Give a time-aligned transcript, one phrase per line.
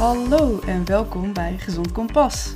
[0.00, 2.54] Hallo en welkom bij Gezond Kompas.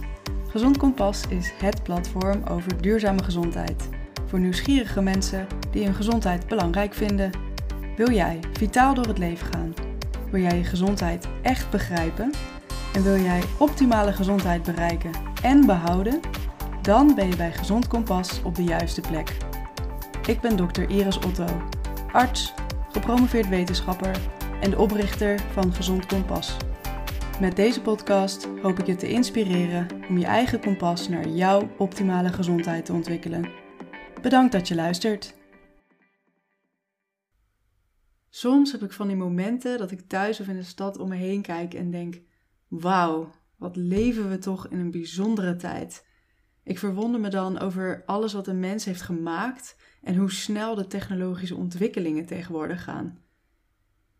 [0.48, 3.89] Gezond Kompas is het platform over duurzame gezondheid.
[4.27, 7.30] Voor nieuwsgierige mensen die hun gezondheid belangrijk vinden.
[7.96, 9.75] Wil jij vitaal door het leven gaan?
[10.30, 12.32] Wil jij je gezondheid echt begrijpen?
[12.95, 16.21] En wil jij optimale gezondheid bereiken en behouden?
[16.82, 19.36] Dan ben je bij Gezond Kompas op de juiste plek.
[20.26, 21.46] Ik ben dokter Iris Otto,
[22.13, 22.54] arts,
[22.93, 24.17] gepromoveerd wetenschapper
[24.61, 26.57] en de oprichter van Gezond Kompas.
[27.40, 32.33] Met deze podcast hoop ik je te inspireren om je eigen kompas naar jouw optimale
[32.33, 33.50] gezondheid te ontwikkelen.
[34.22, 35.34] Bedankt dat je luistert.
[38.28, 41.16] Soms heb ik van die momenten dat ik thuis of in de stad om me
[41.16, 42.22] heen kijk en denk:
[42.69, 46.06] Wauw, wat leven we toch in een bijzondere tijd.
[46.64, 50.86] Ik verwonder me dan over alles wat een mens heeft gemaakt en hoe snel de
[50.86, 53.23] technologische ontwikkelingen tegenwoordig gaan.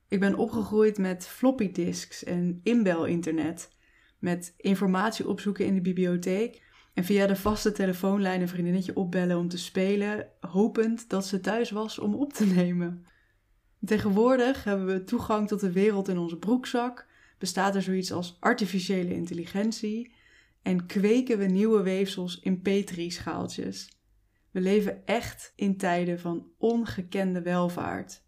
[0.09, 3.69] Ik ben opgegroeid met floppy disks en inbel-internet,
[4.19, 6.63] met informatie opzoeken in de bibliotheek
[6.95, 11.71] en via de vaste telefoonlijn een vriendinnetje opbellen om te spelen, hopend dat ze thuis
[11.71, 13.07] was om op te nemen.
[13.85, 17.07] Tegenwoordig hebben we toegang tot de wereld in onze broekzak,
[17.39, 20.15] bestaat er zoiets als artificiële intelligentie
[20.63, 23.99] en kweken we nieuwe weefsels in petrischaaltjes.
[24.51, 28.24] We leven echt in tijden van ongekende welvaart.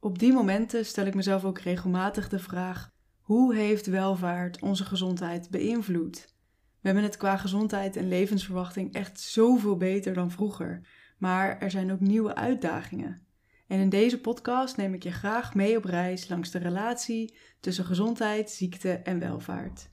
[0.00, 5.50] Op die momenten stel ik mezelf ook regelmatig de vraag: hoe heeft welvaart onze gezondheid
[5.50, 6.34] beïnvloed?
[6.80, 11.92] We hebben het qua gezondheid en levensverwachting echt zoveel beter dan vroeger, maar er zijn
[11.92, 13.26] ook nieuwe uitdagingen.
[13.66, 17.84] En in deze podcast neem ik je graag mee op reis langs de relatie tussen
[17.84, 19.90] gezondheid, ziekte en welvaart.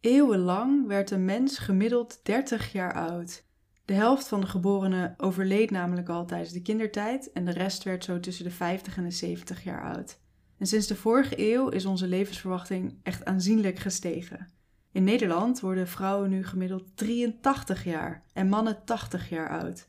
[0.00, 3.44] Eeuwenlang werd een mens gemiddeld 30 jaar oud.
[3.90, 8.04] De helft van de geborenen overleed namelijk al tijdens de kindertijd en de rest werd
[8.04, 10.20] zo tussen de 50 en de 70 jaar oud.
[10.58, 14.52] En sinds de vorige eeuw is onze levensverwachting echt aanzienlijk gestegen.
[14.92, 19.88] In Nederland worden vrouwen nu gemiddeld 83 jaar en mannen 80 jaar oud.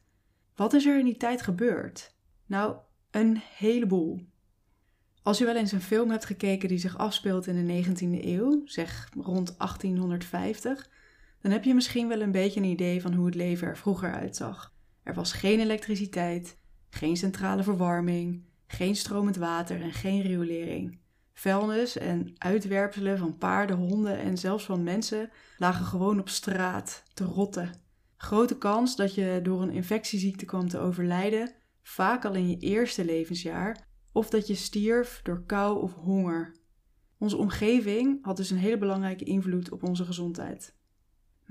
[0.55, 2.15] Wat is er in die tijd gebeurd?
[2.45, 2.75] Nou,
[3.11, 4.25] een heleboel.
[5.21, 8.61] Als je wel eens een film hebt gekeken die zich afspeelt in de 19e eeuw,
[8.65, 10.89] zeg rond 1850,
[11.41, 14.13] dan heb je misschien wel een beetje een idee van hoe het leven er vroeger
[14.13, 14.73] uitzag.
[15.03, 16.57] Er was geen elektriciteit,
[16.89, 20.99] geen centrale verwarming, geen stromend water en geen riolering.
[21.33, 27.23] Vuilnis en uitwerpselen van paarden, honden en zelfs van mensen lagen gewoon op straat te
[27.23, 27.71] rotten.
[28.17, 33.05] Grote kans dat je door een infectieziekte kwam te overlijden, vaak al in je eerste
[33.05, 36.55] levensjaar, of dat je stierf door kou of honger.
[37.17, 40.75] Onze omgeving had dus een hele belangrijke invloed op onze gezondheid.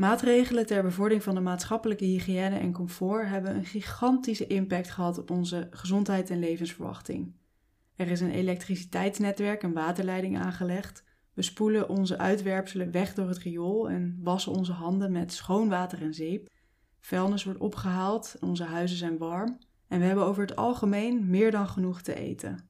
[0.01, 5.31] Maatregelen ter bevordering van de maatschappelijke hygiëne en comfort hebben een gigantische impact gehad op
[5.31, 7.33] onze gezondheid en levensverwachting.
[7.97, 11.05] Er is een elektriciteitsnetwerk en waterleiding aangelegd.
[11.35, 16.03] We spoelen onze uitwerpselen weg door het riool en wassen onze handen met schoon water
[16.03, 16.49] en zeep.
[17.01, 19.59] Vuilnis wordt opgehaald, onze huizen zijn warm
[19.89, 22.69] en we hebben over het algemeen meer dan genoeg te eten.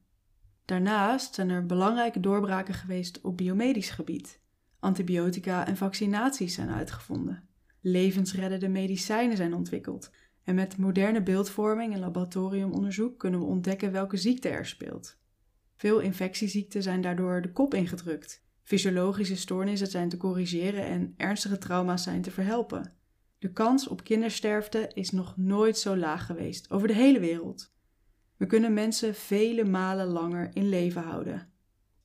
[0.64, 4.40] Daarnaast zijn er belangrijke doorbraken geweest op biomedisch gebied.
[4.80, 7.48] Antibiotica en vaccinaties zijn uitgevonden.
[7.80, 10.10] Levensreddende medicijnen zijn ontwikkeld.
[10.44, 15.18] En met moderne beeldvorming en laboratoriumonderzoek kunnen we ontdekken welke ziekte er speelt.
[15.76, 18.44] Veel infectieziekten zijn daardoor de kop ingedrukt.
[18.62, 22.92] Fysiologische stoornissen zijn te corrigeren en ernstige trauma's zijn te verhelpen.
[23.38, 27.72] De kans op kindersterfte is nog nooit zo laag geweest over de hele wereld.
[28.36, 31.49] We kunnen mensen vele malen langer in leven houden.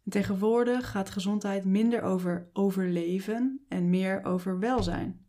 [0.09, 5.25] Tegenwoordig gaat gezondheid minder over overleven en meer over welzijn.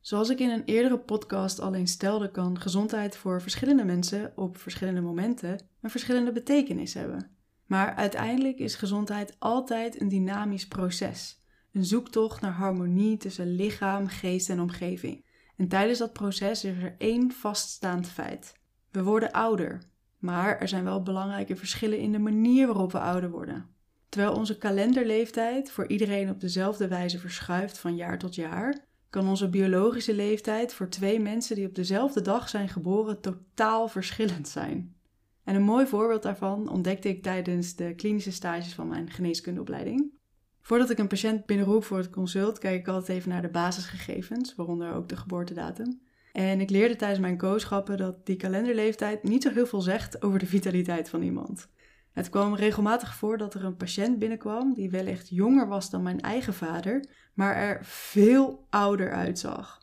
[0.00, 4.56] Zoals ik in een eerdere podcast al eens stelde, kan gezondheid voor verschillende mensen op
[4.56, 7.30] verschillende momenten een verschillende betekenis hebben.
[7.66, 11.42] Maar uiteindelijk is gezondheid altijd een dynamisch proces,
[11.72, 15.24] een zoektocht naar harmonie tussen lichaam, geest en omgeving.
[15.56, 18.54] En tijdens dat proces is er één vaststaand feit:
[18.90, 19.90] we worden ouder.
[20.18, 23.71] Maar er zijn wel belangrijke verschillen in de manier waarop we ouder worden.
[24.12, 29.48] Terwijl onze kalenderleeftijd voor iedereen op dezelfde wijze verschuift van jaar tot jaar, kan onze
[29.48, 34.96] biologische leeftijd voor twee mensen die op dezelfde dag zijn geboren totaal verschillend zijn.
[35.44, 40.12] En een mooi voorbeeld daarvan ontdekte ik tijdens de klinische stages van mijn geneeskundeopleiding.
[40.60, 44.54] Voordat ik een patiënt binnenroep voor het consult, kijk ik altijd even naar de basisgegevens,
[44.54, 46.00] waaronder ook de geboortedatum.
[46.32, 50.38] En ik leerde tijdens mijn kooschappen dat die kalenderleeftijd niet zo heel veel zegt over
[50.38, 51.68] de vitaliteit van iemand.
[52.12, 56.20] Het kwam regelmatig voor dat er een patiënt binnenkwam die wellicht jonger was dan mijn
[56.20, 57.04] eigen vader,
[57.34, 59.80] maar er veel ouder uitzag.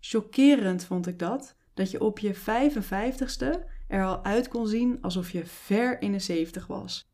[0.00, 5.30] Chockerend vond ik dat, dat je op je 55ste er al uit kon zien alsof
[5.30, 7.12] je ver in de 70 was.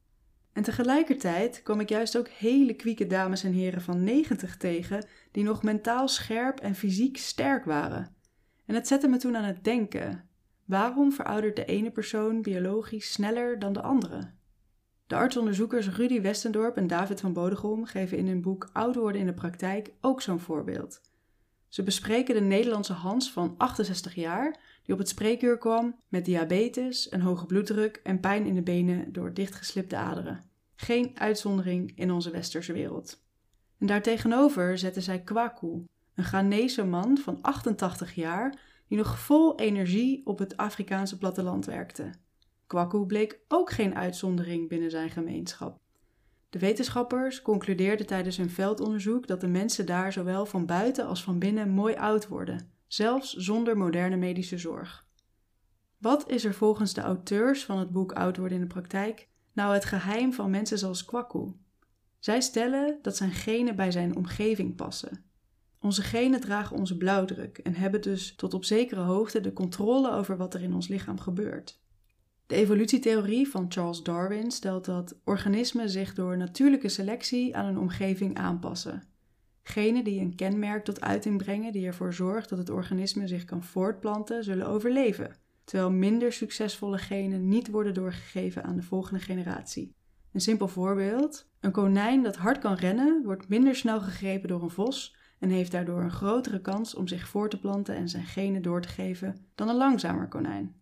[0.52, 5.44] En tegelijkertijd kwam ik juist ook hele kwieke dames en heren van 90 tegen die
[5.44, 8.16] nog mentaal scherp en fysiek sterk waren.
[8.66, 10.28] En het zette me toen aan het denken:
[10.64, 14.38] waarom veroudert de ene persoon biologisch sneller dan de andere?
[15.10, 19.26] De artsonderzoekers Rudy Westendorp en David van Bodegom geven in hun boek Oud worden in
[19.26, 21.00] de praktijk ook zo'n voorbeeld.
[21.68, 27.12] Ze bespreken de Nederlandse Hans van 68 jaar, die op het spreekuur kwam met diabetes,
[27.12, 30.44] een hoge bloeddruk en pijn in de benen door dichtgeslipte aderen.
[30.74, 33.22] Geen uitzondering in onze westerse wereld.
[33.78, 35.84] En daartegenover zetten zij Kwaku,
[36.14, 38.58] een Ghanese man van 88 jaar
[38.88, 42.10] die nog vol energie op het Afrikaanse platteland werkte.
[42.70, 45.80] Kwaku bleek ook geen uitzondering binnen zijn gemeenschap.
[46.50, 51.38] De wetenschappers concludeerden tijdens hun veldonderzoek dat de mensen daar zowel van buiten als van
[51.38, 55.06] binnen mooi oud worden, zelfs zonder moderne medische zorg.
[55.98, 59.74] Wat is er volgens de auteurs van het boek Oud worden in de praktijk nou
[59.74, 61.52] het geheim van mensen zoals Kwaku?
[62.18, 65.24] Zij stellen dat zijn genen bij zijn omgeving passen.
[65.80, 70.36] Onze genen dragen onze blauwdruk en hebben dus tot op zekere hoogte de controle over
[70.36, 71.80] wat er in ons lichaam gebeurt.
[72.50, 78.36] De evolutietheorie van Charles Darwin stelt dat organismen zich door natuurlijke selectie aan een omgeving
[78.36, 79.02] aanpassen.
[79.62, 83.62] Genen die een kenmerk tot uiting brengen die ervoor zorgt dat het organisme zich kan
[83.62, 89.94] voortplanten, zullen overleven, terwijl minder succesvolle genen niet worden doorgegeven aan de volgende generatie.
[90.32, 94.70] Een simpel voorbeeld: een konijn dat hard kan rennen, wordt minder snel gegrepen door een
[94.70, 98.62] vos en heeft daardoor een grotere kans om zich voor te planten en zijn genen
[98.62, 100.79] door te geven dan een langzamer konijn.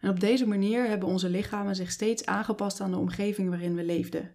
[0.00, 3.84] En op deze manier hebben onze lichamen zich steeds aangepast aan de omgeving waarin we
[3.84, 4.34] leefden.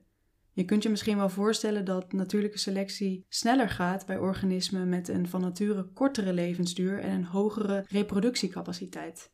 [0.54, 5.28] Je kunt je misschien wel voorstellen dat natuurlijke selectie sneller gaat bij organismen met een
[5.28, 9.32] van nature kortere levensduur en een hogere reproductiecapaciteit.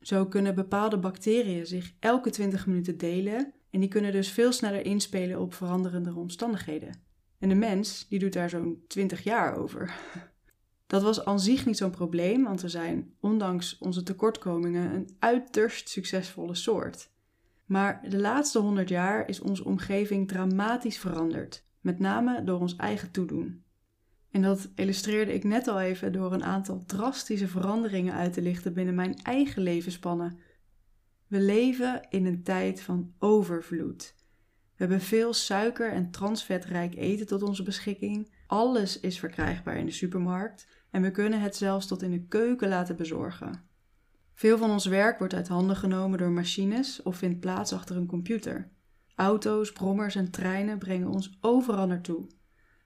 [0.00, 4.84] Zo kunnen bepaalde bacteriën zich elke 20 minuten delen en die kunnen dus veel sneller
[4.84, 7.02] inspelen op veranderende omstandigheden.
[7.38, 9.94] En de mens, die doet daar zo'n 20 jaar over.
[10.90, 15.88] Dat was aan zich niet zo'n probleem, want we zijn, ondanks onze tekortkomingen, een uiterst
[15.88, 17.10] succesvolle soort.
[17.66, 23.10] Maar de laatste 100 jaar is onze omgeving dramatisch veranderd, met name door ons eigen
[23.10, 23.64] toedoen.
[24.30, 28.72] En dat illustreerde ik net al even door een aantal drastische veranderingen uit te lichten
[28.72, 30.38] binnen mijn eigen levensspannen.
[31.26, 34.14] We leven in een tijd van overvloed.
[34.76, 38.34] We hebben veel suiker- en transvetrijk eten tot onze beschikking.
[38.46, 42.68] Alles is verkrijgbaar in de supermarkt en we kunnen het zelfs tot in de keuken
[42.68, 43.68] laten bezorgen.
[44.34, 48.06] Veel van ons werk wordt uit handen genomen door machines of vindt plaats achter een
[48.06, 48.70] computer.
[49.14, 52.26] Auto's, brommers en treinen brengen ons overal naartoe.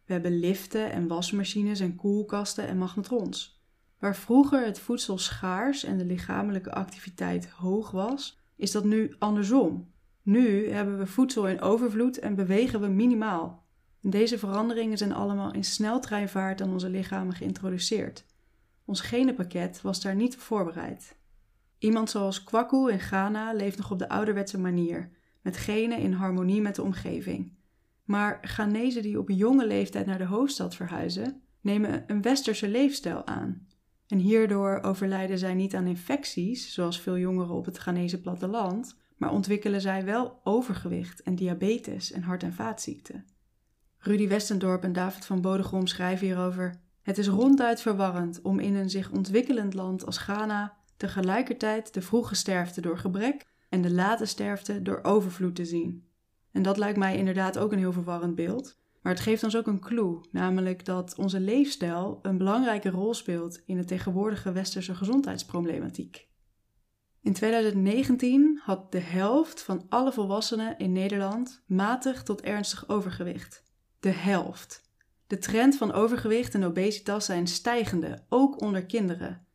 [0.07, 3.63] We hebben liften en wasmachines en koelkasten en magnetrons.
[3.99, 9.93] Waar vroeger het voedsel schaars en de lichamelijke activiteit hoog was, is dat nu andersom.
[10.23, 13.64] Nu hebben we voedsel in overvloed en bewegen we minimaal.
[14.07, 18.25] Deze veranderingen zijn allemaal in sneltreinvaart aan onze lichamen geïntroduceerd.
[18.85, 21.17] Ons genenpakket was daar niet op voorbereid.
[21.79, 25.11] Iemand zoals Kwaku in Ghana leeft nog op de ouderwetse manier,
[25.43, 27.53] met genen in harmonie met de omgeving.
[28.05, 33.67] Maar Ghanese die op jonge leeftijd naar de hoofdstad verhuizen, nemen een westerse leefstijl aan.
[34.07, 39.33] En hierdoor overlijden zij niet aan infecties, zoals veel jongeren op het Ghanese platteland, maar
[39.33, 43.25] ontwikkelen zij wel overgewicht en diabetes en hart- en vaatziekten.
[44.05, 48.91] Rudy Westendorp en David van Bodegom schrijven hierover: Het is ronduit verwarrend om in een
[48.91, 54.83] zich ontwikkelend land als Ghana tegelijkertijd de vroege sterfte door gebrek en de late sterfte
[54.83, 56.09] door overvloed te zien.
[56.53, 58.79] En dat lijkt mij inderdaad ook een heel verwarrend beeld.
[59.03, 63.63] Maar het geeft ons ook een clue, namelijk dat onze leefstijl een belangrijke rol speelt
[63.67, 66.29] in de tegenwoordige westerse gezondheidsproblematiek.
[67.21, 73.65] In 2019 had de helft van alle volwassenen in Nederland matig tot ernstig overgewicht.
[74.05, 74.83] De helft.
[75.27, 79.47] De trend van overgewicht en obesitas zijn stijgende, ook onder kinderen.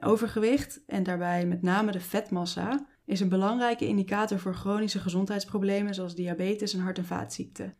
[0.00, 6.14] Overgewicht, en daarbij met name de vetmassa, is een belangrijke indicator voor chronische gezondheidsproblemen zoals
[6.14, 7.76] diabetes en hart- en vaatziekten.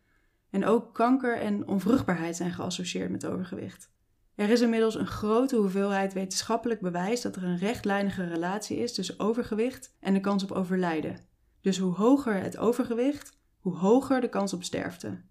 [0.49, 3.91] En ook kanker en onvruchtbaarheid zijn geassocieerd met overgewicht.
[4.35, 9.19] Er is inmiddels een grote hoeveelheid wetenschappelijk bewijs dat er een rechtlijnige relatie is tussen
[9.19, 11.27] overgewicht en de kans op overlijden.
[11.61, 15.27] Dus hoe hoger het overgewicht, hoe hoger de kans op sterfte.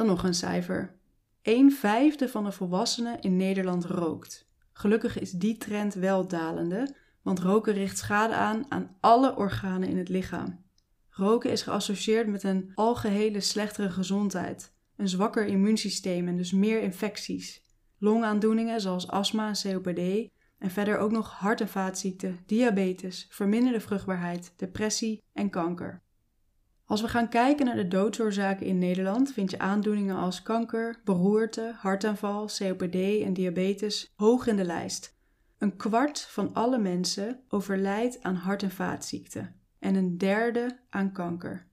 [0.00, 0.94] Dan nog een cijfer.
[1.42, 4.48] Een vijfde van de volwassenen in Nederland rookt.
[4.72, 9.98] Gelukkig is die trend wel dalende, want roken richt schade aan aan alle organen in
[9.98, 10.64] het lichaam.
[11.10, 17.64] Roken is geassocieerd met een algehele slechtere gezondheid, een zwakker immuunsysteem en dus meer infecties
[17.98, 24.52] longaandoeningen zoals astma en COPD en verder ook nog hart- en vaatziekten, diabetes, verminderde vruchtbaarheid,
[24.56, 26.02] depressie en kanker.
[26.90, 31.74] Als we gaan kijken naar de doodsoorzaken in Nederland, vind je aandoeningen als kanker, beroerte,
[31.76, 35.18] hartaanval, COPD en diabetes hoog in de lijst.
[35.58, 41.66] Een kwart van alle mensen overlijdt aan hart- en vaatziekten en een derde aan kanker.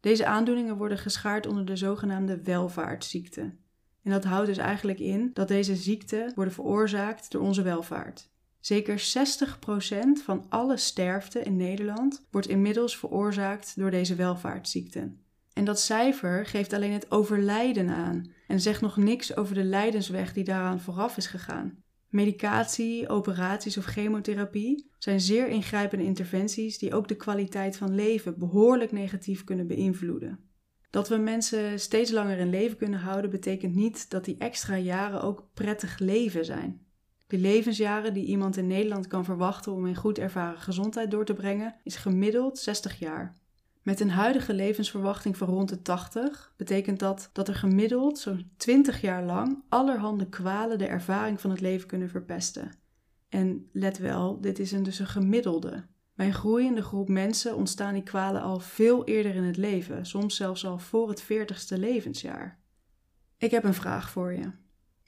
[0.00, 3.58] Deze aandoeningen worden geschaard onder de zogenaamde welvaartsziekten.
[4.02, 8.29] En dat houdt dus eigenlijk in dat deze ziekten worden veroorzaakt door onze welvaart.
[8.60, 15.24] Zeker 60% van alle sterfte in Nederland wordt inmiddels veroorzaakt door deze welvaartsziekten.
[15.52, 20.32] En dat cijfer geeft alleen het overlijden aan en zegt nog niks over de lijdensweg
[20.32, 21.82] die daaraan vooraf is gegaan.
[22.08, 28.92] Medicatie, operaties of chemotherapie zijn zeer ingrijpende interventies die ook de kwaliteit van leven behoorlijk
[28.92, 30.38] negatief kunnen beïnvloeden.
[30.90, 35.22] Dat we mensen steeds langer in leven kunnen houden, betekent niet dat die extra jaren
[35.22, 36.86] ook prettig leven zijn.
[37.30, 41.34] De levensjaren die iemand in Nederland kan verwachten om in goed ervaren gezondheid door te
[41.34, 43.36] brengen, is gemiddeld 60 jaar.
[43.82, 49.00] Met een huidige levensverwachting van rond de 80 betekent dat dat er gemiddeld zo'n 20
[49.00, 52.70] jaar lang allerhande kwalen de ervaring van het leven kunnen verpesten.
[53.28, 55.84] En let wel, dit is een dus een gemiddelde.
[56.14, 60.36] Bij een groeiende groep mensen ontstaan die kwalen al veel eerder in het leven, soms
[60.36, 62.58] zelfs al voor het 40ste levensjaar.
[63.36, 64.50] Ik heb een vraag voor je.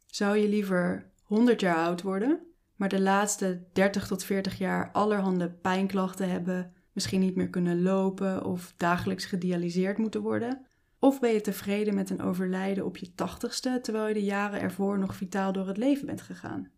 [0.07, 2.41] Zou je liever 100 jaar oud worden,
[2.77, 8.45] maar de laatste 30 tot 40 jaar allerhande pijnklachten hebben, misschien niet meer kunnen lopen
[8.45, 10.67] of dagelijks gedialyseerd moeten worden?
[10.99, 14.99] Of ben je tevreden met een overlijden op je 80ste terwijl je de jaren ervoor
[14.99, 16.71] nog vitaal door het leven bent gegaan?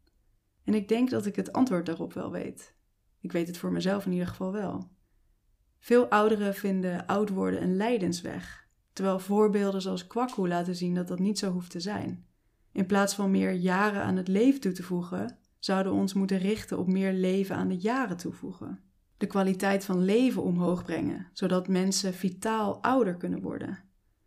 [0.64, 2.74] En ik denk dat ik het antwoord daarop wel weet.
[3.20, 4.90] Ik weet het voor mezelf in ieder geval wel.
[5.78, 11.18] Veel ouderen vinden oud worden een lijdensweg, terwijl voorbeelden zoals Kwaku laten zien dat dat
[11.18, 12.32] niet zo hoeft te zijn.
[12.74, 16.38] In plaats van meer jaren aan het leven toe te voegen, zouden we ons moeten
[16.38, 18.80] richten op meer leven aan de jaren toevoegen.
[19.16, 23.82] De kwaliteit van leven omhoog brengen, zodat mensen vitaal ouder kunnen worden.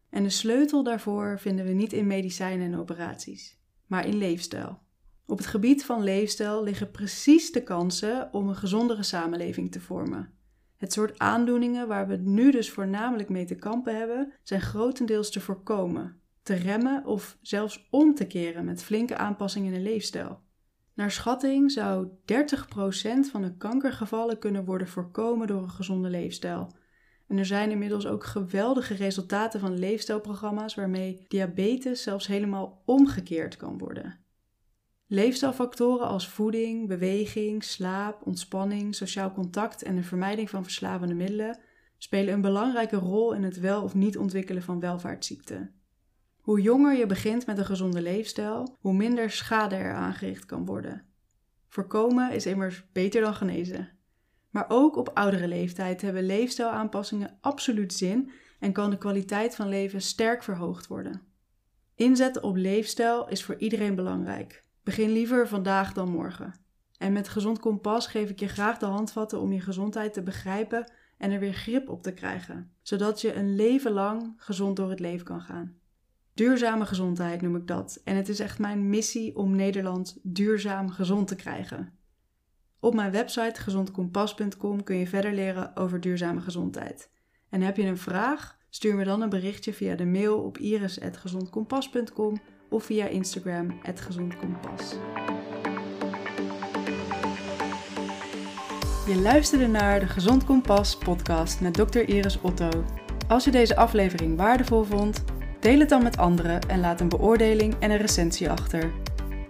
[0.10, 4.80] En de sleutel daarvoor vinden we niet in medicijnen en operaties, maar in leefstijl.
[5.26, 10.34] Op het gebied van leefstijl liggen precies de kansen om een gezondere samenleving te vormen.
[10.78, 15.40] Het soort aandoeningen waar we nu dus voornamelijk mee te kampen hebben, zijn grotendeels te
[15.40, 20.40] voorkomen, te remmen of zelfs om te keren met flinke aanpassingen in de leefstijl.
[20.94, 22.12] Naar schatting zou 30%
[23.32, 26.72] van de kankergevallen kunnen worden voorkomen door een gezonde leefstijl.
[27.28, 33.78] En er zijn inmiddels ook geweldige resultaten van leefstijlprogramma's waarmee diabetes zelfs helemaal omgekeerd kan
[33.78, 34.20] worden.
[35.08, 41.60] Leefstijlfactoren als voeding, beweging, slaap, ontspanning, sociaal contact en de vermijding van verslavende middelen
[41.98, 45.77] spelen een belangrijke rol in het wel of niet ontwikkelen van welvaartsziekten.
[46.48, 51.06] Hoe jonger je begint met een gezonde leefstijl, hoe minder schade er aangericht kan worden.
[51.68, 53.90] Voorkomen is immers beter dan genezen.
[54.50, 60.02] Maar ook op oudere leeftijd hebben leefstijlaanpassingen absoluut zin en kan de kwaliteit van leven
[60.02, 61.22] sterk verhoogd worden.
[61.96, 64.64] Inzetten op leefstijl is voor iedereen belangrijk.
[64.84, 66.54] Begin liever vandaag dan morgen.
[66.98, 70.92] En met Gezond Kompas geef ik je graag de handvatten om je gezondheid te begrijpen
[71.18, 75.00] en er weer grip op te krijgen, zodat je een leven lang gezond door het
[75.00, 75.86] leven kan gaan.
[76.38, 78.02] Duurzame gezondheid noem ik dat.
[78.04, 81.94] En het is echt mijn missie om Nederland duurzaam gezond te krijgen.
[82.80, 87.10] Op mijn website gezondkompas.com kun je verder leren over duurzame gezondheid.
[87.50, 88.58] En heb je een vraag?
[88.70, 92.38] Stuur me dan een berichtje via de mail op iris.gezondkompas.com
[92.70, 94.92] of via Instagram @gezondkompas.
[99.08, 102.00] Je luisterde naar de Gezond Kompas podcast met Dr.
[102.00, 102.86] Iris Otto.
[103.28, 105.24] Als je deze aflevering waardevol vond,
[105.60, 108.92] Deel het dan met anderen en laat een beoordeling en een recensie achter.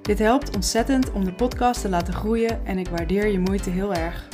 [0.01, 3.93] Dit helpt ontzettend om de podcast te laten groeien en ik waardeer je moeite heel
[3.93, 4.27] erg.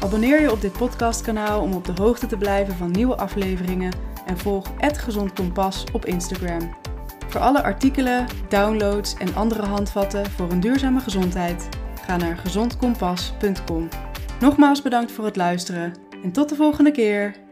[0.00, 3.92] Abonneer je op dit podcastkanaal om op de hoogte te blijven van nieuwe afleveringen
[4.26, 6.76] en volg Gezond Kompas op Instagram.
[7.28, 11.68] Voor alle artikelen, downloads en andere handvatten voor een duurzame gezondheid,
[12.06, 13.88] ga naar gezondkompas.com.
[14.40, 15.92] Nogmaals bedankt voor het luisteren
[16.22, 17.45] en tot de volgende keer!